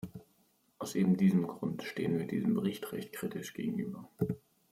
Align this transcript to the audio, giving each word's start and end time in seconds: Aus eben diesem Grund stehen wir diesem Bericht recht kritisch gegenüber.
Aus 0.79 0.95
eben 0.95 1.15
diesem 1.15 1.45
Grund 1.45 1.83
stehen 1.83 2.17
wir 2.17 2.25
diesem 2.25 2.55
Bericht 2.55 2.91
recht 2.91 3.13
kritisch 3.13 3.53
gegenüber. 3.53 4.09